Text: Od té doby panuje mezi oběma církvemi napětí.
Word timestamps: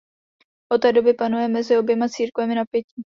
Od 0.73 0.81
té 0.81 0.91
doby 0.93 1.13
panuje 1.13 1.47
mezi 1.47 1.77
oběma 1.77 2.07
církvemi 2.09 2.55
napětí. 2.55 3.03